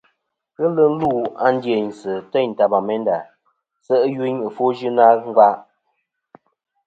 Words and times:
Ghelɨ 0.57 0.83
ni-a 0.97 0.97
lu 0.99 1.11
a 1.45 1.47
ndiynsɨ̀ 1.55 2.15
teyn 2.31 2.51
ta 2.57 2.65
Bamenda 2.71 3.17
se' 3.85 4.03
i 4.07 4.09
yuyn 4.15 4.37
i 4.41 4.45
ɨfwo 4.47 4.65
yɨnɨ 4.79 5.03
a 5.11 5.13
ngva. 5.29 5.47